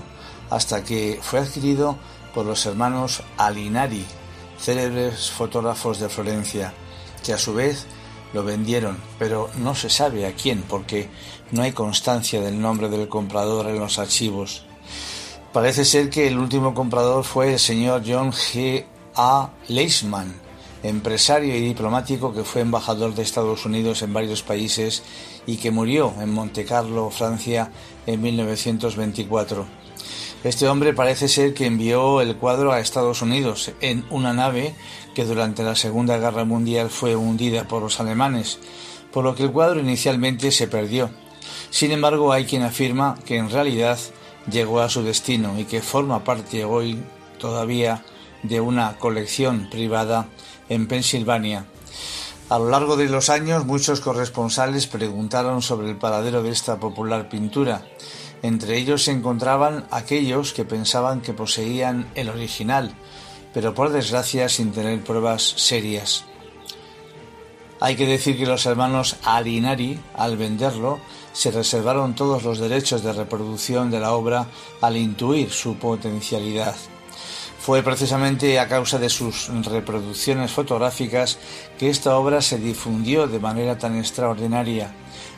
[0.51, 1.97] hasta que fue adquirido
[2.35, 4.05] por los hermanos Alinari,
[4.61, 6.73] célebres fotógrafos de Florencia,
[7.25, 7.87] que a su vez
[8.33, 11.09] lo vendieron, pero no se sabe a quién porque
[11.51, 14.68] no hay constancia del nombre del comprador en los archivos.
[15.53, 18.85] Parece ser que el último comprador fue el señor John G.
[19.15, 19.51] A.
[19.69, 20.35] Leisman,
[20.83, 25.03] empresario y diplomático que fue embajador de Estados Unidos en varios países
[25.47, 27.73] y que murió en Montecarlo, Francia,
[28.07, 29.65] en 1924.
[30.45, 34.75] Este hombre parece ser que envió el cuadro a Estados Unidos en una nave
[35.15, 38.59] que durante la Segunda Guerra Mundial fue hundida por los alemanes,
[39.13, 41.11] por lo que el cuadro inicialmente se perdió.
[41.71, 43.99] Sin embargo, hay quien afirma que en realidad
[44.51, 47.03] llegó a su destino y que forma parte hoy
[47.39, 48.05] todavía
[48.43, 50.29] de una colección privada
[50.69, 51.67] en Pensilvania.
[52.49, 57.29] A lo largo de los años muchos corresponsales preguntaron sobre el paradero de esta popular
[57.29, 57.83] pintura.
[58.43, 62.95] Entre ellos se encontraban aquellos que pensaban que poseían el original,
[63.53, 66.25] pero por desgracia sin tener pruebas serias.
[67.81, 70.99] Hay que decir que los hermanos Alinari, al venderlo,
[71.39, 74.49] se reservaron todos los derechos de reproducción de la obra
[74.80, 76.74] al intuir su potencialidad.
[77.61, 81.39] Fue precisamente a causa de sus reproducciones fotográficas
[81.78, 84.93] que esta obra se difundió de manera tan extraordinaria,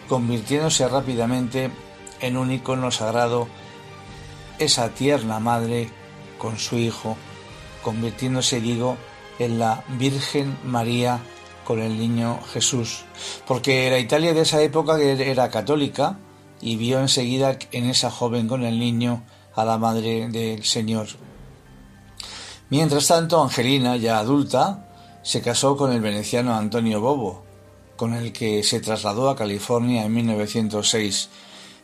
[0.08, 1.70] convirtiéndose rápidamente
[2.22, 3.46] en un icono sagrado,
[4.58, 5.90] esa tierna madre
[6.38, 7.18] con su hijo,
[7.82, 8.96] convirtiéndose, digo,
[9.38, 11.20] en la Virgen María
[11.70, 13.04] con el niño Jesús,
[13.46, 16.18] porque la Italia de esa época era católica
[16.60, 19.22] y vio enseguida en esa joven con el niño
[19.54, 21.06] a la madre del Señor.
[22.70, 24.88] Mientras tanto, Angelina, ya adulta,
[25.22, 27.44] se casó con el veneciano Antonio Bobo,
[27.94, 31.28] con el que se trasladó a California en 1906.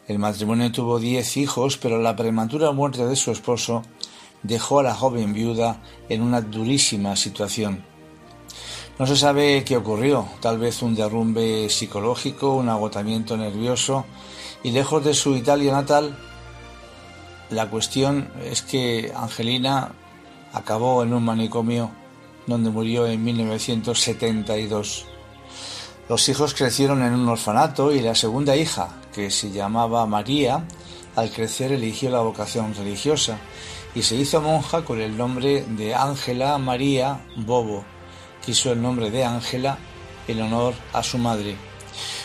[0.08, 3.82] El matrimonio tuvo diez hijos, pero la prematura muerte de su esposo
[4.42, 7.84] dejó a la joven viuda en una durísima situación.
[8.98, 14.06] No se sabe qué ocurrió, tal vez un derrumbe psicológico, un agotamiento nervioso,
[14.62, 16.16] y lejos de su Italia natal,
[17.50, 19.92] la cuestión es que Angelina
[20.54, 21.90] acabó en un manicomio
[22.46, 25.04] donde murió en 1972.
[26.08, 30.64] Los hijos crecieron en un orfanato y la segunda hija, que se llamaba María,
[31.16, 33.38] al crecer eligió la vocación religiosa
[33.94, 37.84] y se hizo monja con el nombre de Ángela María Bobo.
[38.46, 39.76] Quiso el nombre de Ángela
[40.28, 41.56] en honor a su madre.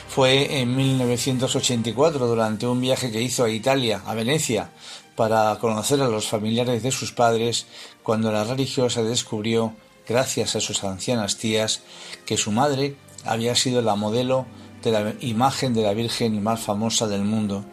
[0.07, 4.69] Fue en 1984, durante un viaje que hizo a Italia, a Venecia,
[5.15, 7.65] para conocer a los familiares de sus padres,
[8.03, 9.73] cuando la religiosa descubrió,
[10.07, 11.81] gracias a sus ancianas tías,
[12.27, 12.95] que su madre
[13.25, 14.45] había sido la modelo
[14.83, 17.65] de la imagen de la Virgen más famosa del mundo.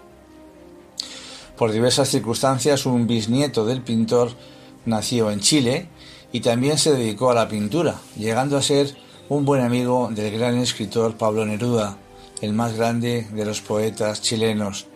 [1.58, 4.30] Por diversas circunstancias, un bisnieto del pintor
[4.86, 5.88] nació en Chile
[6.32, 8.94] y también se dedicó a la pintura, llegando a ser
[9.28, 11.96] un buen amigo del gran escritor Pablo Neruda,
[12.40, 14.86] el más grande de los poetas chilenos.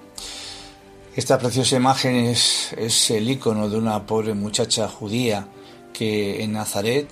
[1.15, 5.49] Esta preciosa imagen es, es el icono de una pobre muchacha judía
[5.93, 7.09] que en Nazaret,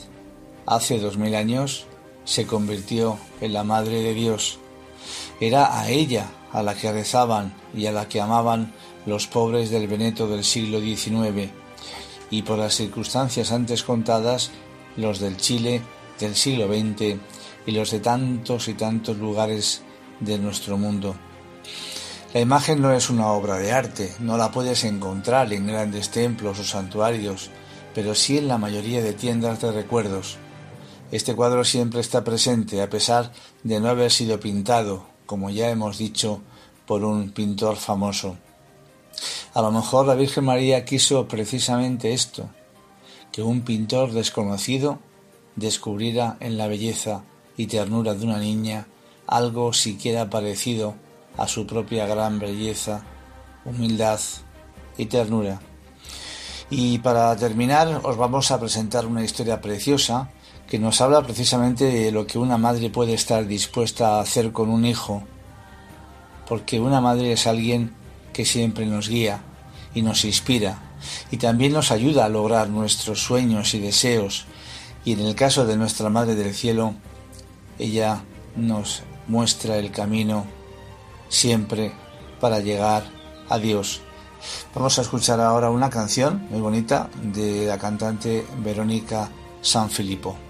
[0.67, 1.87] hace dos mil años,
[2.25, 4.59] se convirtió en la Madre de Dios.
[5.41, 8.73] Era a ella a la que rezaban y a la que amaban
[9.07, 11.51] los pobres del Veneto del siglo XIX
[12.31, 14.51] y por las circunstancias antes contadas
[14.97, 15.83] los del Chile
[16.19, 17.19] del siglo XX
[17.67, 19.83] y los de tantos y tantos lugares
[20.21, 21.17] de nuestro mundo.
[22.33, 26.61] La imagen no es una obra de arte, no la puedes encontrar en grandes templos
[26.61, 27.51] o santuarios,
[27.95, 30.37] pero sí en la mayoría de tiendas de recuerdos.
[31.11, 33.33] Este cuadro siempre está presente a pesar
[33.65, 36.41] de no haber sido pintado, como ya hemos dicho,
[36.87, 38.37] por un pintor famoso.
[39.55, 42.49] A lo mejor la Virgen María quiso precisamente esto,
[43.33, 44.99] que un pintor desconocido
[45.57, 47.23] descubriera en la belleza
[47.57, 48.87] y ternura de una niña
[49.27, 50.95] algo siquiera parecido
[51.37, 53.05] a su propia gran belleza,
[53.65, 54.19] humildad
[54.99, 55.61] y ternura.
[56.69, 60.31] Y para terminar os vamos a presentar una historia preciosa
[60.69, 64.69] que nos habla precisamente de lo que una madre puede estar dispuesta a hacer con
[64.69, 65.23] un hijo,
[66.49, 67.95] porque una madre es alguien
[68.33, 69.43] que siempre nos guía
[69.95, 70.79] y nos inspira
[71.31, 74.47] y también nos ayuda a lograr nuestros sueños y deseos
[75.05, 76.95] y en el caso de nuestra Madre del Cielo,
[77.79, 78.23] ella
[78.57, 80.45] nos muestra el camino
[81.29, 81.93] siempre
[82.41, 83.05] para llegar
[83.49, 84.03] a Dios.
[84.75, 89.31] Vamos a escuchar ahora una canción muy bonita de la cantante Verónica
[89.63, 90.50] Sanfilippo.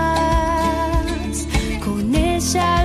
[2.55, 2.80] al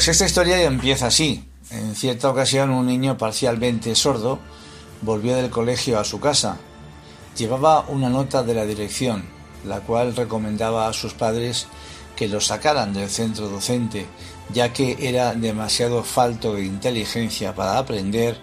[0.00, 1.44] Pues esta historia empieza así.
[1.70, 4.38] En cierta ocasión un niño parcialmente sordo
[5.02, 6.56] volvió del colegio a su casa.
[7.36, 9.24] Llevaba una nota de la dirección,
[9.62, 11.66] la cual recomendaba a sus padres
[12.16, 14.06] que lo sacaran del centro docente,
[14.54, 18.38] ya que era demasiado falto de inteligencia para aprender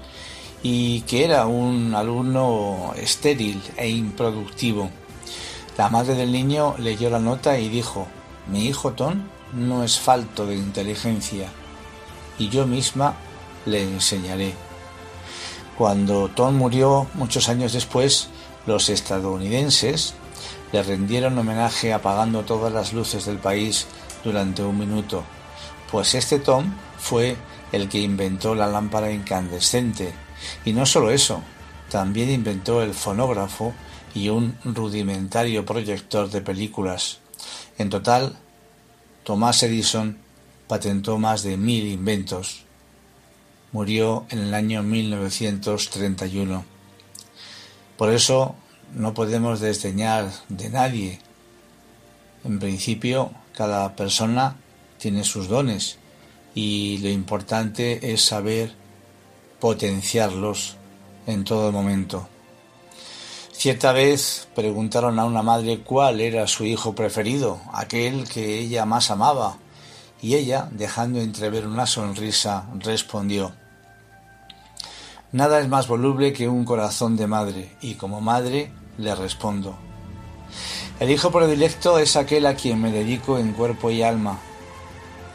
[0.61, 4.91] y que era un alumno estéril e improductivo.
[5.75, 8.05] La madre del niño leyó la nota y dijo,
[8.45, 11.49] mi hijo Tom no es falto de inteligencia
[12.37, 13.15] y yo misma
[13.65, 14.53] le enseñaré.
[15.77, 18.29] Cuando Tom murió muchos años después,
[18.65, 20.13] los estadounidenses
[20.71, 23.87] le rendieron homenaje apagando todas las luces del país
[24.23, 25.23] durante un minuto,
[25.91, 27.37] pues este Tom fue
[27.71, 30.13] el que inventó la lámpara incandescente.
[30.65, 31.41] Y no solo eso,
[31.89, 33.73] también inventó el fonógrafo
[34.13, 37.19] y un rudimentario proyector de películas.
[37.77, 38.35] En total,
[39.27, 40.17] Thomas Edison
[40.69, 42.63] patentó más de mil inventos.
[43.73, 46.63] Murió en el año 1931.
[47.97, 48.55] Por eso
[48.93, 51.19] no podemos desdeñar de nadie.
[52.45, 54.55] En principio, cada persona
[54.97, 55.97] tiene sus dones
[56.55, 58.71] y lo importante es saber
[59.59, 60.77] potenciarlos
[61.25, 62.29] en todo momento.
[63.57, 69.09] Cierta vez preguntaron a una madre cuál era su hijo preferido, aquel que ella más
[69.09, 69.57] amaba,
[70.21, 73.51] y ella, dejando entrever una sonrisa, respondió
[75.31, 79.75] Nada es más voluble que un corazón de madre, y como madre le respondo
[80.99, 84.37] El hijo predilecto es aquel a quien me dedico en cuerpo y alma.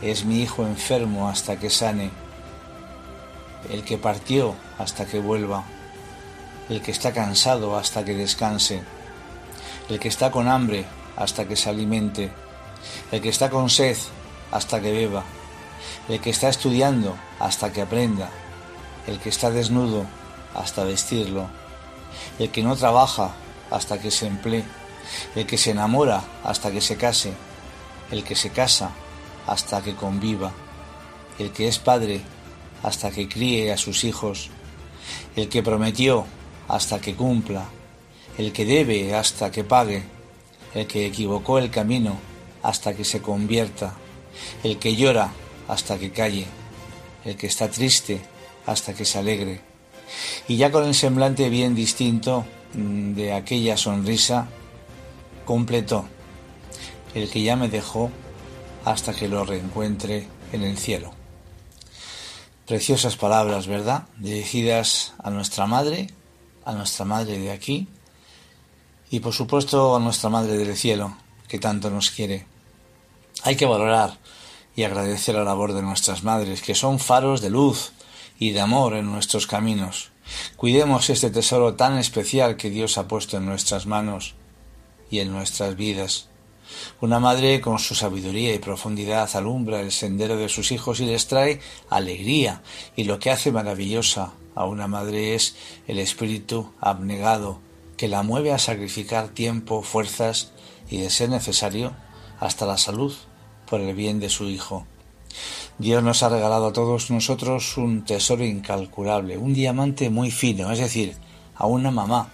[0.01, 2.13] Es mi hijo enfermo hasta que sane,
[3.69, 5.65] el que partió hasta que vuelva
[6.69, 8.83] el que está cansado hasta que descanse,
[9.89, 10.85] el que está con hambre
[11.17, 12.31] hasta que se alimente,
[13.11, 13.97] el que está con sed
[14.51, 15.25] hasta que beba,
[16.09, 18.31] el que está estudiando hasta que aprenda,
[19.07, 20.07] el que está desnudo
[20.55, 21.49] hasta vestirlo,
[22.39, 23.33] el que no trabaja
[23.71, 24.65] hasta que se emplee,
[25.35, 27.33] el que se enamora hasta que se case,
[28.11, 28.91] el que se casa
[29.47, 30.53] hasta que conviva,
[31.39, 32.23] el que es padre
[32.83, 34.51] hasta que críe a sus hijos,
[35.37, 36.27] el que prometió
[36.73, 37.67] hasta que cumpla,
[38.39, 40.03] el que debe hasta que pague,
[40.75, 42.17] el que equivocó el camino
[42.63, 43.93] hasta que se convierta,
[44.65, 45.31] el que llora
[45.69, 46.47] hasta que calle,
[47.27, 48.23] el que está triste
[48.65, 49.61] hasta que se alegre.
[50.49, 54.49] Y ya con el semblante bien distinto mm, de aquella sonrisa,
[55.45, 56.07] completó,
[57.15, 58.11] el que ya me dejó
[58.87, 61.13] hasta que lo reencuentre en el cielo.
[62.67, 64.05] Preciosas palabras, ¿verdad?
[64.17, 66.09] Dirigidas a nuestra madre,
[66.65, 67.89] a nuestra Madre de aquí
[69.11, 72.47] y por supuesto a nuestra Madre del Cielo, que tanto nos quiere.
[73.43, 74.19] Hay que valorar
[74.75, 77.93] y agradecer la labor de nuestras madres, que son faros de luz
[78.39, 80.11] y de amor en nuestros caminos.
[80.57, 84.35] Cuidemos este tesoro tan especial que Dios ha puesto en nuestras manos
[85.11, 86.29] y en nuestras vidas.
[87.01, 91.27] Una madre con su sabiduría y profundidad alumbra el sendero de sus hijos y les
[91.27, 91.61] trae
[91.91, 92.63] alegría
[92.97, 97.61] y lo que hace maravillosa a una madre es el espíritu abnegado
[97.97, 100.53] que la mueve a sacrificar tiempo, fuerzas
[100.91, 101.95] y, de ser necesario,
[102.41, 103.15] hasta la salud
[103.69, 104.87] por el bien de su hijo.
[105.79, 110.79] Dios nos ha regalado a todos nosotros un tesoro incalculable, un diamante muy fino, es
[110.79, 111.17] decir,
[111.55, 112.33] a una mamá,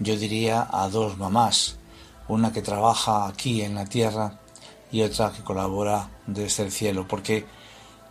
[0.00, 1.76] yo diría a dos mamás,
[2.28, 4.40] una que trabaja aquí en la tierra
[4.90, 7.46] y otra que colabora desde el cielo, porque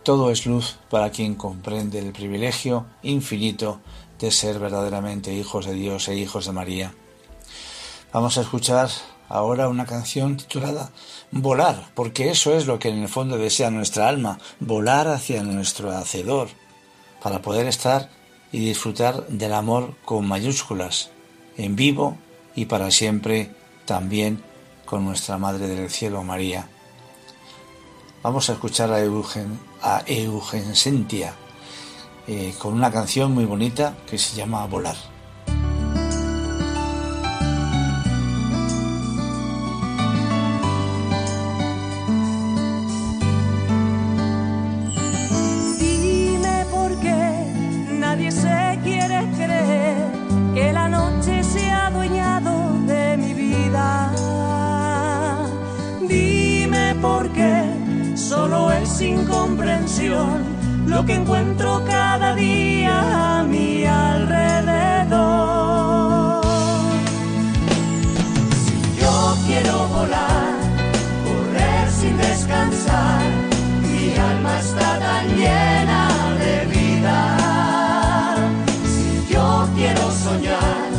[0.04, 3.80] todo es luz para quien comprende el privilegio infinito
[4.20, 6.94] de ser verdaderamente hijos de Dios e hijos de María.
[8.12, 8.90] Vamos a escuchar
[9.30, 10.90] ahora una canción titulada
[11.30, 15.90] Volar, porque eso es lo que en el fondo desea nuestra alma, volar hacia nuestro
[15.90, 16.48] Hacedor,
[17.22, 18.10] para poder estar
[18.52, 21.10] y disfrutar del amor con mayúsculas,
[21.56, 22.18] en vivo
[22.54, 23.54] y para siempre
[23.86, 24.44] también
[24.84, 26.68] con nuestra Madre del Cielo, María.
[28.22, 31.34] Vamos a escuchar a, Eugen, a Eugensentia
[32.26, 35.13] eh, con una canción muy bonita que se llama Volar.
[59.04, 60.44] Solo es incomprensión
[60.86, 64.44] lo que encuentro cada día a mi alrededor.
[68.64, 70.54] Si yo quiero volar,
[71.24, 73.22] correr sin descansar,
[73.82, 77.36] mi alma está tan llena de vida.
[78.86, 80.90] Si yo quiero soñar,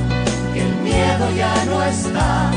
[0.53, 2.51] que el miedo ya no está,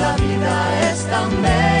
[0.00, 1.73] la vida es tan bella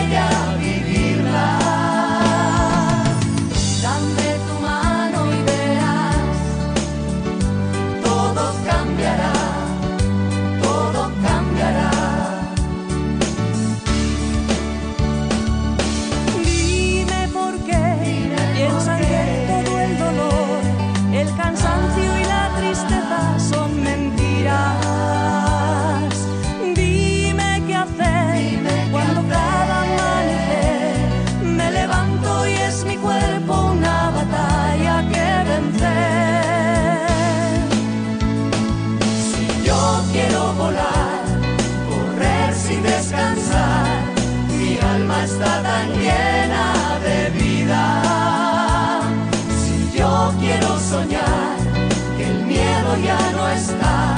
[52.16, 54.16] que el miedo ya no está,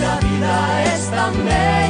[0.00, 1.81] la vida es tan bella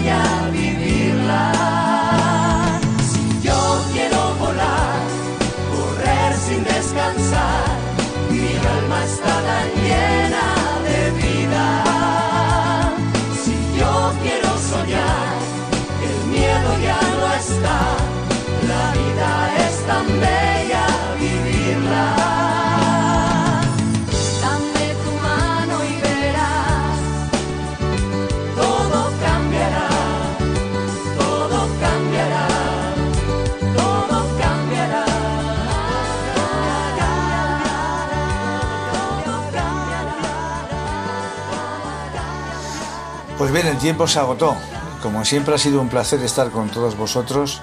[43.53, 44.57] Bien, el tiempo se agotó.
[45.03, 47.61] Como siempre ha sido un placer estar con todos vosotros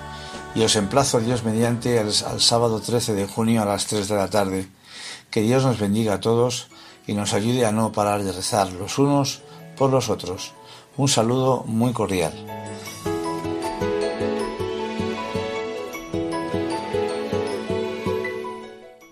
[0.53, 4.15] y os emplazo Dios mediante al, al sábado 13 de junio a las 3 de
[4.15, 4.67] la tarde.
[5.31, 6.67] Que Dios nos bendiga a todos
[7.07, 9.41] y nos ayude a no parar de rezar los unos
[9.77, 10.53] por los otros.
[10.95, 12.33] Un saludo muy cordial.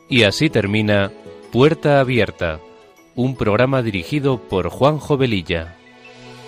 [0.10, 1.12] Y así termina
[1.52, 2.60] Puerta Abierta,
[3.16, 5.77] un programa dirigido por Juan Jovelilla.